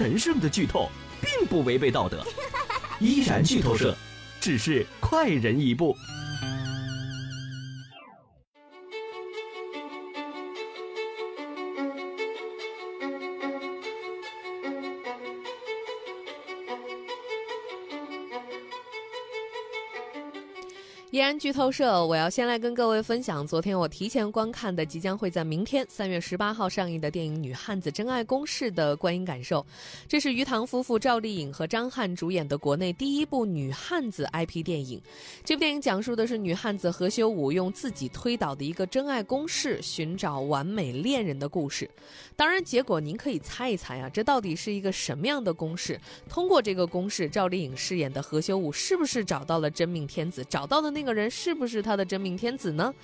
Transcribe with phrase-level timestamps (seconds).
[0.00, 2.24] 神圣的剧透，并不违背道德。
[3.00, 3.94] 依然剧透社，
[4.40, 5.94] 只是快人一步。
[21.10, 29.66] 依然剧透社，我要先来跟各位分享昨天我提前观看的，即将会在明天三月十八号上映的电影《女汉子真爱公式》的观影感受。
[30.06, 35.02] 这是于唐夫妇赵丽颖和张翰主演的国内第一部女汉子 IP 电影。
[35.42, 41.90] 这部电影讲述的是女汉子何修武用自己推导的一个真爱公式，寻找完美恋人的故事。
[42.36, 46.00] 当然，结果您可以猜一猜啊，这到底是一个什么样的公式？
[46.28, 50.44] 通过这个公式，赵丽颖饰演的何修武是不是找到了真命天子？
[50.48, 52.94] 找到的那那个人是不是他的真命天子呢？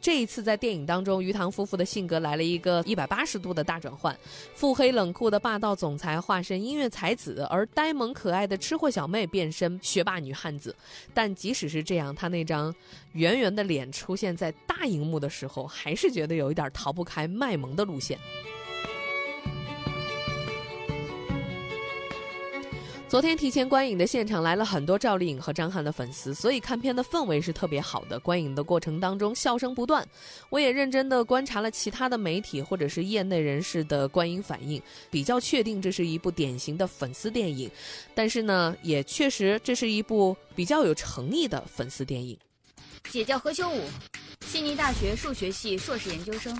[0.00, 4.16] 这一次在电影当中，于塘夫妇的性格来了一个一百八十度的大转换，
[4.52, 10.74] 腹黑冷酷的霸道总裁化身音乐才子，而呆萌可爱的吃货小妹变身学霸女汉子。
[11.14, 12.74] 但即使是这样，她那张
[13.12, 18.18] 圆圆的脸出现在大荧幕的时候，还是觉得有一点逃不开卖萌的路线。
[23.08, 28.18] 昨天提前观影的现场来了很多赵丽颖和张翰的粉丝，所以看片的氛围是特别好的。
[28.18, 30.04] 观影的过程当中笑声不断，
[30.50, 37.70] 我也认真的观察了其他的媒体或者是业内人士的观影反应，比较确定这是一部典型的粉丝电影。
[38.12, 42.36] 但是呢，也确实这是一部比较有诚意的粉丝电影。
[43.08, 43.84] 姐叫何修武，
[44.44, 46.58] 悉尼大学数学系硕士研究生，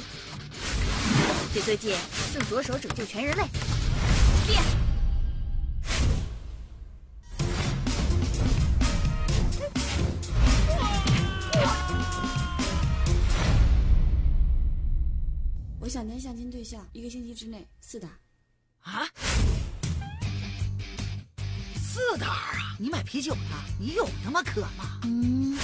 [1.53, 1.92] 姐最近
[2.33, 3.42] 正着手拯救全人类。
[4.47, 4.62] 变。
[15.97, 18.06] 想谈相亲对象，一个星期之内四打。
[18.83, 19.08] 啊？
[21.75, 22.77] 四打啊？
[22.78, 23.64] 你买啤酒呢？
[23.80, 25.00] 你有那么渴吗？
[25.05, 25.56] 嗯。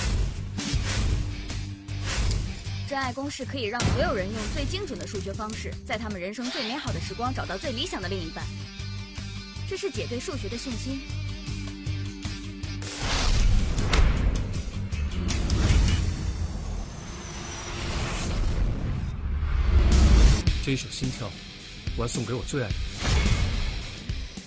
[2.89, 8.43] 真爱公式可以让所有人用最精准的数学方式，在他们人生最美好的时光找到最理想的另一半。
[9.69, 11.03] 这是姐对数学的信心。
[20.73, 21.27] 一首《心跳》，
[21.97, 22.75] 我要送给我最爱的。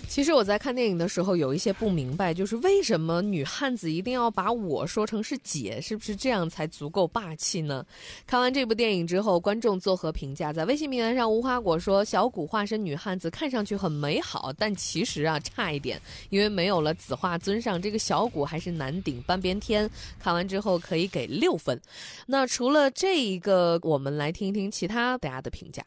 [0.08, 7.86] 其实我在看电影的时候有一些不明白，就是为什么女汉子一定要把我说成是姐，是不是这样才足够霸气呢？
[8.26, 10.54] 看完这部电影之后，观众作何评价？
[10.54, 21.78] 在微信平台上，无花果说：“小谷化身女汉子看上去很美好，但其实啊差一点，因为没有了紫化尊上，这个小谷还是难顶半边天。”看完之后可以给六分。
[22.26, 25.84] 那除了这一个，我们来听一听其他大家的评价。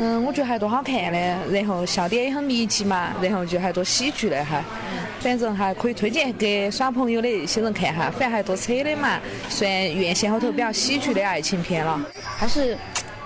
[0.00, 1.18] 嗯，我觉得还多好看的，
[1.50, 4.62] 然后笑点也很密集嘛，然后就还多喜剧的哈，
[5.20, 12.00] 反正还可以推荐给耍朋友的一些人看哈，反正还多扯的嘛，算院线后头比较喜剧的爱情片了，
[12.36, 12.76] 还是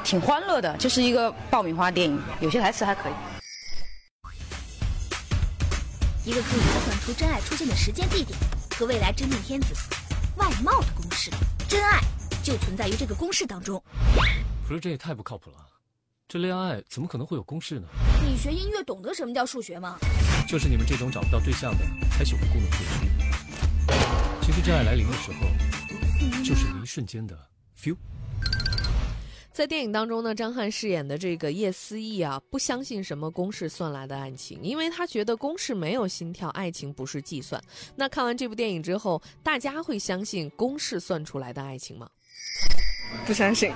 [0.04, 3.12] 挺欢乐的，就是一个爆米花电影，有些台词还可以。
[6.26, 8.38] 一个可以计算出真爱出现的时间、地点
[8.76, 9.68] 和未来真命天子
[10.36, 11.30] 外貌的公式，
[11.66, 12.00] 真爱
[12.42, 13.82] 就存在于这个公式当中。
[14.68, 15.56] 不是，这也太不靠谱了。
[16.28, 17.88] 这恋爱怎么可能会有公式呢？
[18.22, 19.96] 你学音乐懂得什么叫数学吗？
[20.46, 21.78] 就是你们这种找不到对象的
[22.10, 23.08] 才喜欢故弄玄虚。
[24.42, 25.46] 其实真爱来临的时候，
[26.44, 27.34] 就是一瞬间的
[27.80, 27.96] feel。
[29.50, 37.58] 在电影当中呢，张翰饰演的这个叶思义啊，不相信什么公式算来的爱情，因为他觉得公式没有心跳，爱情不是计算。
[37.96, 42.06] 那看完这部电影之后，大家会相信公式算出来的爱情吗？
[43.24, 43.72] 不相信。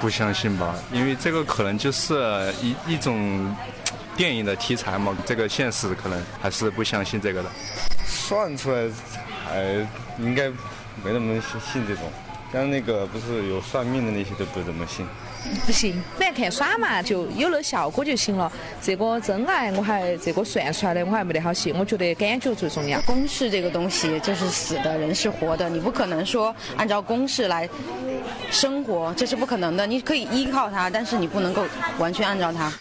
[0.00, 2.14] 不相信吧，因为这个可能就是
[2.62, 3.54] 一一种
[4.16, 7.50] 电影的题材嘛，这个现实可能还是不相信这个的。
[8.06, 8.88] 算出来
[9.44, 9.86] 还
[10.18, 10.48] 应该
[11.02, 12.04] 没那么信信这种，
[12.52, 15.06] 像那个不是有算命的那些都不怎么信。
[15.64, 18.50] 不行，反正看耍嘛，就有了效果就行了。
[18.80, 23.00] 这个真爱我还这个算出来的我还没得好信，我觉得感觉最重要。
[23.02, 27.68] 公式这个东西就是死的，人是活的，你不可能说按照公式来
[28.50, 29.86] 生活，这是不可能的。
[29.86, 31.64] 你可以依靠它，但是你不能够
[31.98, 32.72] 完全按照它。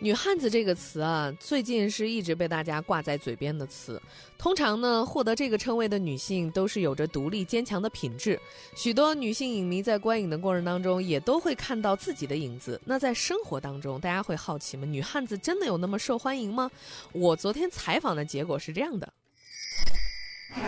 [0.00, 4.00] 女汉子这个词啊，最近是一直被大家挂在嘴边的词。
[4.38, 8.40] 通常呢，获得这个称谓的女性都是有着独立坚强的品质。
[8.76, 12.80] 许多女性影迷在观影的过程当中，也都会看到自己的影子。
[12.84, 14.86] 那在生活当中，大家会好奇吗？
[14.86, 16.70] 女汉子真的有那么受欢迎吗？
[17.12, 19.12] 我昨天采访的结果是这样的：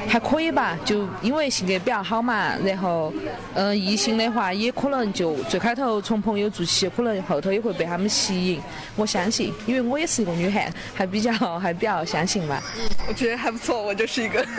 [0.06, 3.12] 还可以吧，就因为性格比较好嘛，然后，
[3.54, 8.60] 嗯，异性的话也可能就最开头从朋友做起，可能后头也会被他们吸引。
[8.96, 12.60] 我相信，因为我也是一个女汉，还比较还比较相信嘛。
[13.08, 14.44] 我觉得还不错，我就是一个。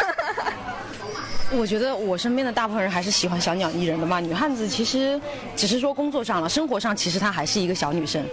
[1.53, 4.21] 我觉得我身边的大部分人还是喜欢小鸟依人的嘛。
[4.21, 5.19] 女汉子其实
[5.55, 8.23] 只是说工作上了，生活上其实她还是一个小女生。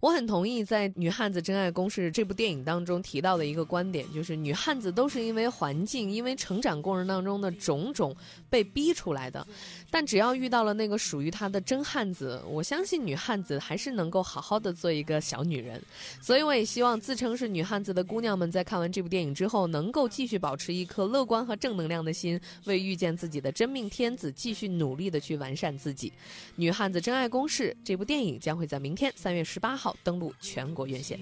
[0.00, 8.16] 我很同意在《女汉子真爱公式》这部电影当中提到的一个观点，就是女汉子都是因为环境、因为成长过程当中的种种
[8.48, 9.46] 被逼出来的。
[9.90, 15.78] 但只要遇到了那个属于她的真汉子，我相信女汉子还是能够好好的做一个小女人。
[16.22, 26.08] 所以我也希望自称是女汉子的姑娘们在看完这部电影之后，能够继续保持一颗乐观和正能量的心，为遇见自己的真命天子继续努力的去完善自己。
[26.56, 29.89] 《女汉子真爱公式》这部电影将会在明天三月十八号。
[30.02, 31.18] 登陆全国院线。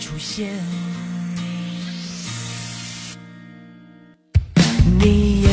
[0.00, 0.54] 出现，
[4.98, 5.46] 你，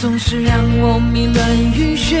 [0.00, 2.16] 总是让我迷乱晕眩，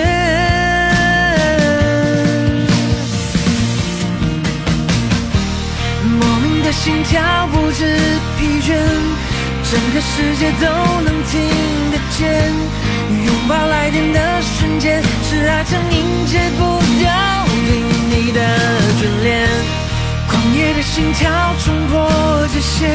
[6.04, 7.96] 莫名的心跳不知
[8.38, 8.76] 疲倦。
[9.70, 10.66] 整个世界都
[11.02, 11.40] 能听
[11.92, 12.52] 得见，
[13.24, 17.08] 拥抱来电的瞬间，是爱情凝结不掉
[17.66, 17.78] 对
[18.10, 18.40] 你的
[18.98, 19.48] 眷恋。
[20.26, 21.30] 狂野的心跳
[21.64, 22.10] 冲破
[22.52, 22.90] 界限，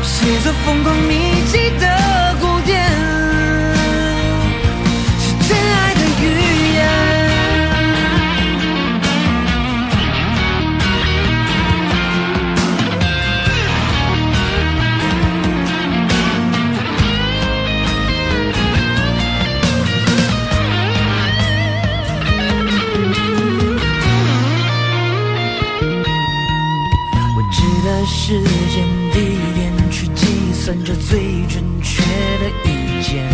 [0.00, 2.25] 写作疯狂密集的
[28.06, 32.02] 时间地点去计算着最准确
[32.38, 33.24] 的意见，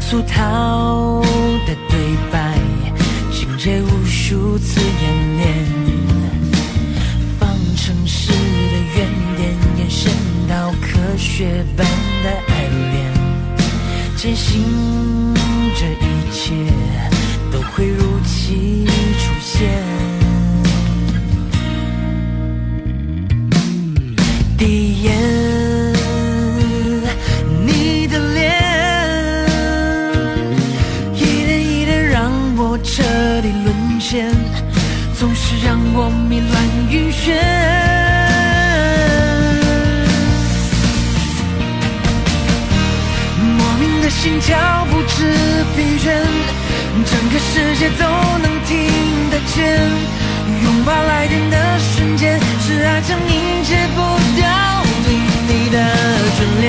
[0.00, 1.22] 俗套
[1.66, 2.58] 的对白，
[3.32, 5.46] 情节无数次演练，
[7.38, 10.12] 方程式的原点延伸
[10.48, 11.86] 到科学般
[12.22, 13.12] 的爱恋，
[14.16, 14.62] 坚信
[36.10, 36.52] 迷乱
[36.90, 37.32] 晕眩，
[43.56, 45.32] 莫名的心跳不知
[45.76, 46.06] 疲倦，
[47.04, 48.04] 整个世界都
[48.42, 48.76] 能听
[49.30, 49.56] 得见。
[50.62, 54.00] 拥抱来电的瞬间，是爱情凝结不
[54.36, 54.46] 掉
[55.04, 55.14] 对
[55.46, 55.76] 你的
[56.36, 56.66] 眷恋。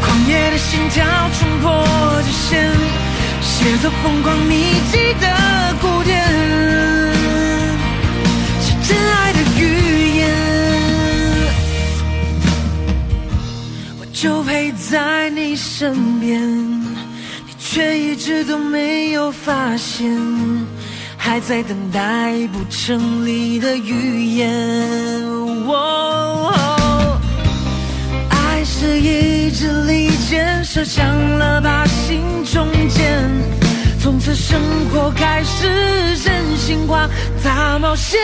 [0.00, 1.04] 狂野的心跳
[1.38, 1.84] 冲破
[2.22, 2.54] 界限，
[3.42, 5.26] 写作疯狂密集的
[14.96, 20.10] 在你身边，你却一直都没有发现，
[21.18, 24.50] 还在等待不成立的语言。
[25.66, 27.20] 哦
[28.30, 31.06] 爱是一支利箭，射向
[31.38, 33.22] 了靶心中间。
[34.00, 34.58] 从此生
[34.90, 37.06] 活开始真心话
[37.44, 38.18] 大冒险，